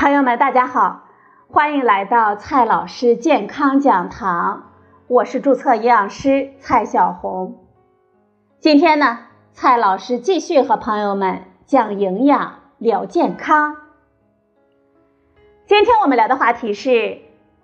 [0.00, 1.02] 朋友们，大家好，
[1.50, 4.70] 欢迎来到蔡老师健康讲堂，
[5.08, 7.58] 我是注册营养师蔡小红。
[8.60, 9.18] 今天呢，
[9.52, 13.76] 蔡老师继续和朋友们讲营养聊健康。
[15.66, 17.18] 今天我们聊的话题是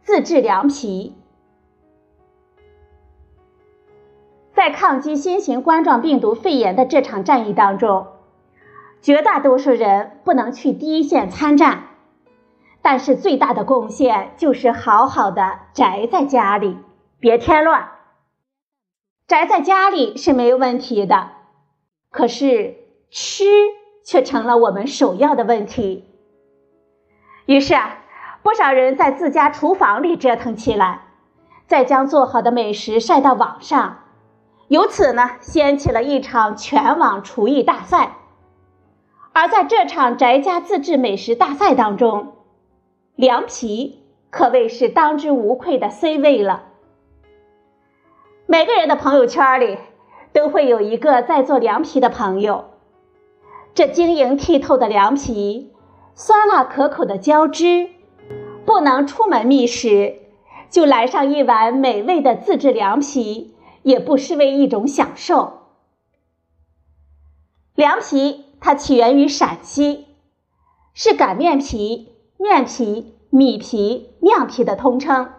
[0.00, 1.14] 自制凉皮。
[4.54, 8.06] 在抗击新型冠状病毒肺炎的这场战役当中，
[9.02, 11.88] 绝大多数人不能去第一线参战。
[12.82, 16.76] 但是最大的贡献就是好好的宅在家里，
[17.20, 17.88] 别添乱。
[19.28, 21.30] 宅在家里是没有问题的，
[22.10, 22.76] 可是
[23.10, 23.44] 吃
[24.04, 26.04] 却成了我们首要的问题。
[27.46, 27.98] 于是啊，
[28.42, 31.02] 不少人在自家厨房里折腾起来，
[31.66, 33.98] 再将做好的美食晒到网上，
[34.68, 38.16] 由此呢，掀起了一场全网厨艺大赛。
[39.32, 42.34] 而在这场宅家自制美食大赛当中，
[43.22, 46.64] 凉皮可谓是当之无愧的 C 位了。
[48.46, 49.78] 每个人的朋友圈里
[50.32, 52.64] 都会有一个在做凉皮的朋友，
[53.74, 55.70] 这晶莹剔透的凉皮，
[56.16, 57.90] 酸辣可口的浇汁，
[58.66, 60.16] 不能出门觅食，
[60.68, 65.68] 就来上一碗美味的自制凉皮，也不失为一种享受。
[67.76, 70.08] 凉皮它起源于陕西，
[70.92, 72.08] 是擀面皮。
[72.42, 75.30] 面皮、米皮、酿皮的通称。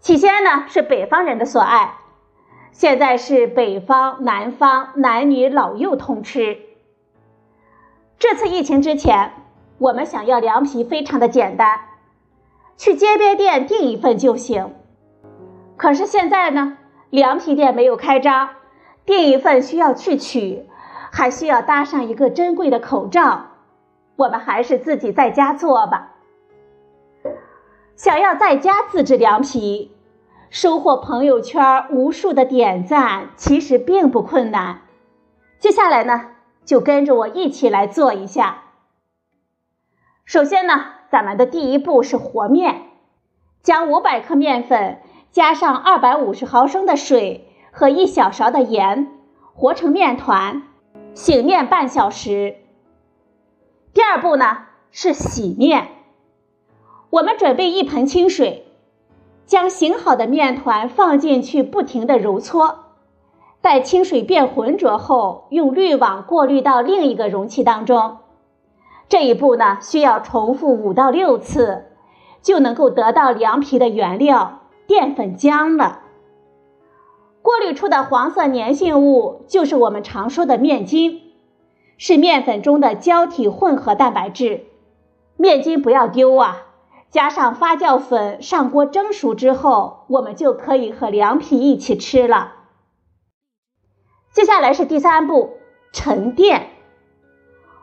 [0.00, 1.98] 起先呢是北方人的所爱，
[2.72, 6.58] 现在是北方、南方男女老幼通吃。
[8.18, 9.34] 这次疫情之前，
[9.78, 11.82] 我们想要凉皮非常的简单，
[12.76, 14.74] 去街边店订一份就行。
[15.76, 16.76] 可是现在呢，
[17.10, 18.50] 凉皮店没有开张，
[19.06, 20.66] 订一份需要去取，
[21.12, 23.50] 还需要搭上一个珍贵的口罩。
[24.16, 26.12] 我们还是自己在家做吧。
[27.96, 29.92] 想要在家自制凉皮，
[30.50, 34.82] 收获朋友圈无数的点赞，其实并不困难。
[35.58, 36.30] 接下来呢，
[36.64, 38.62] 就跟着我一起来做一下。
[40.24, 42.82] 首先呢，咱们的第一步是和面，
[43.62, 45.00] 将五百克面粉
[45.30, 49.12] 加上二百五十毫升的水和一小勺的盐，
[49.54, 50.62] 和成面团，
[51.14, 52.56] 醒面半小时。
[53.94, 54.58] 第二步呢
[54.90, 55.86] 是洗面，
[57.10, 58.66] 我们准备一盆清水，
[59.46, 62.86] 将醒好的面团放进去，不停的揉搓，
[63.60, 68.18] 待清水变浑浊后，用滤网过滤到另一个容器当中。
[69.08, 71.84] 这一步呢需要重复五到六次，
[72.42, 76.00] 就能够得到凉皮的原料淀粉浆了。
[77.42, 81.23] 过滤出的黄色粘性物就是我们常说的面筋。
[81.96, 84.64] 是面粉中的胶体混合蛋白质，
[85.36, 86.66] 面筋不要丢啊！
[87.10, 92.54] 加上发酵粉，上锅蒸熟之后，我们就可以和凉皮一起吃了。
[94.32, 95.58] 接下来是第三步，
[95.92, 96.70] 沉淀。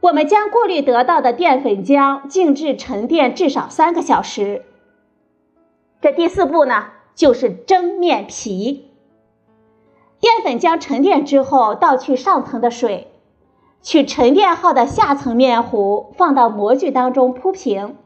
[0.00, 4.66] 我们将过滤得到的淀粉浆静置沉淀至少三个小时。
[6.02, 8.90] 这第四步呢，就是蒸面皮。
[10.20, 13.13] 淀粉浆沉淀之后，倒去上层的水。
[13.84, 17.96] 取沉淀后的下层面糊放到模具当中铺平，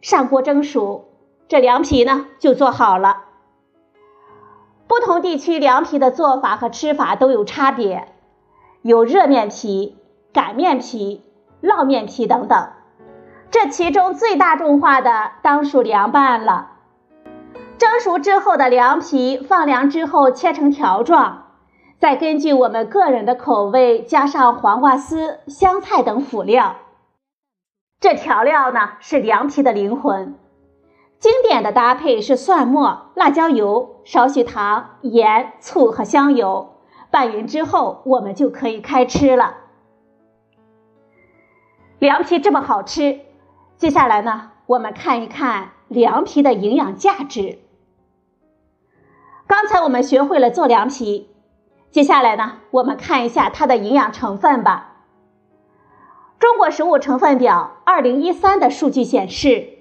[0.00, 1.10] 上锅蒸熟，
[1.46, 3.24] 这凉皮呢就做好了。
[4.88, 8.08] 不同地区凉皮的做法和吃法都有差别，
[8.80, 9.98] 有热面皮、
[10.32, 11.22] 擀面皮、
[11.60, 12.68] 烙面皮等等。
[13.50, 16.70] 这其中最大众化的当属凉拌了。
[17.76, 21.45] 蒸熟之后的凉皮放凉之后切成条状。
[21.98, 26.76] 再根据我们个人的口味加上黄瓜丝、香菜等辅料，
[28.00, 30.34] 这调料呢是凉皮的灵魂。
[31.18, 36.74] 经典的搭配是蒜末、辣椒油、少许糖、盐、醋和香油。
[37.10, 39.54] 拌匀之后，我们就可以开吃了。
[41.98, 43.20] 凉皮这么好吃，
[43.78, 47.60] 接下来呢，我们看一看凉皮的营养价值。
[49.46, 51.30] 刚才我们学会了做凉皮。
[51.96, 54.96] 接下来呢，我们看一下它的营养成分吧。
[56.38, 59.78] 中国食物成分表二零一三的数据显示，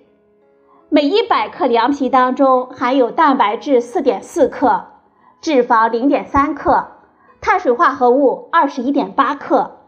[0.88, 4.86] 每一百克凉皮当中含有蛋白质四点四克，
[5.42, 6.88] 脂肪零点三克，
[7.42, 9.80] 碳水化合物二十一点八克，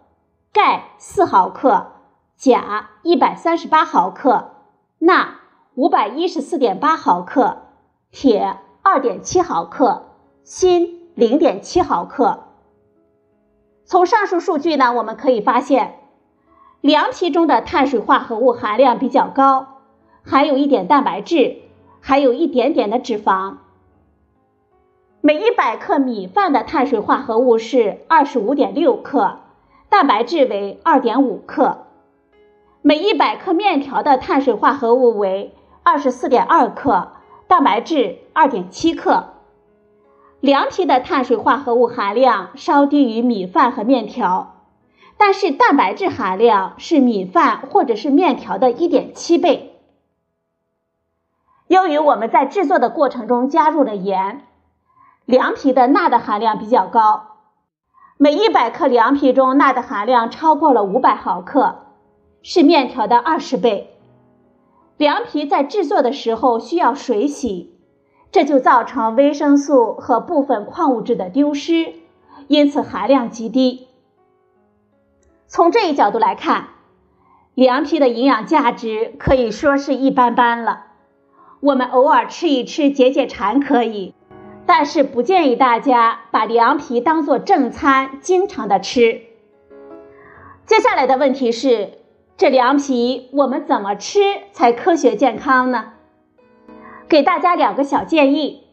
[0.51, 1.93] 钙四毫克，
[2.35, 4.51] 钾一百三十八毫克，
[4.99, 5.29] 钠
[5.75, 7.59] 五百一十四点八毫克，
[8.11, 10.07] 铁二点七毫克，
[10.43, 10.96] 锌。
[11.17, 12.43] 零点七毫克。
[13.85, 15.95] 从上述数据呢，我们可以发现，
[16.79, 19.79] 凉皮中的碳水化合物含量比较高，
[20.23, 21.57] 含有一点蛋白质，
[22.01, 23.55] 还有一点点的脂肪。
[25.19, 29.39] 每一百克米饭的碳水化合物是二十五点六克，
[29.89, 31.87] 蛋白质为二点五克。
[32.83, 37.13] 每一百克面条的碳水化合物为二十四点二克，
[37.47, 39.33] 蛋白质二点七克。
[40.39, 44.55] 凉皮的碳水化合物含量稍低于米饭和面条，
[45.17, 49.79] 但是蛋白质含量是米饭或者是面条的一点七倍。
[51.67, 54.43] 由于我们在制作的过程中加入了盐，
[55.25, 57.37] 凉皮的钠的含量比较高，
[58.17, 61.79] 每一百克凉皮中钠的含量超过了五百毫克，
[62.43, 63.97] 是面条的二十倍。
[64.97, 67.76] 凉皮在制作的时候需要水洗。
[68.31, 71.93] 这就造成维生素和部分矿物质的丢失，
[72.47, 73.87] 因此含量极低。
[75.47, 76.67] 从这一角度来看，
[77.55, 80.87] 凉皮的营养价值可以说是一般般了。
[81.61, 84.13] 我们偶尔吃一吃解解馋可以，
[84.65, 89.21] 但是不建议大家把凉皮当做正餐经常的吃。
[90.65, 91.93] 接下来的问题是，
[92.35, 94.19] 这凉皮我们怎么吃
[94.51, 95.93] 才科学健康呢？
[97.09, 98.63] 给大家两个小建议。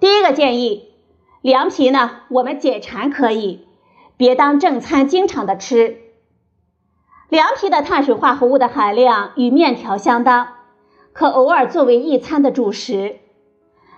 [0.00, 0.92] 第一个建议，
[1.40, 3.66] 凉皮呢，我们解馋可以，
[4.16, 5.98] 别当正餐经常的吃。
[7.30, 10.48] 凉皮的碳水化合物的含量与面条相当，
[11.12, 13.16] 可偶尔作为一餐的主食，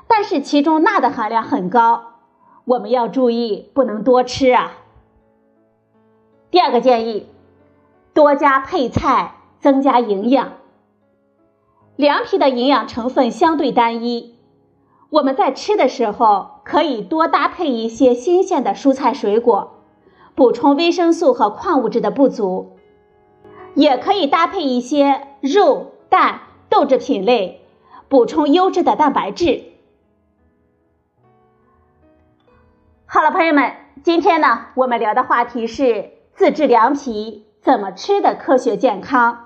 [0.07, 2.21] 但是其中钠的含量很高，
[2.65, 4.73] 我们要注意不能多吃啊。
[6.53, 7.27] 第二个建议，
[8.15, 10.53] 多加配菜，增加营养。
[11.97, 14.35] 凉皮的营养成分相对单一，
[15.09, 19.79] 我们在吃的时候可以多搭配一些新鲜的蔬菜水果，
[20.35, 22.77] 补充维生素和矿物质的不足；
[23.75, 27.63] 也可以搭配一些肉、蛋、豆制品类，
[28.09, 29.65] 补充优质的蛋白质。
[33.07, 33.73] 好了，朋友们，
[34.03, 39.46] 今天呢，我们聊的话题是自制凉皮怎么吃的科学健康。